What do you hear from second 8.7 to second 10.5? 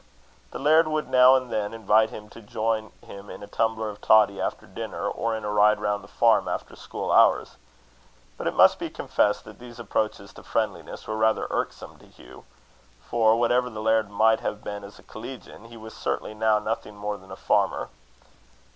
be confessed that these approaches to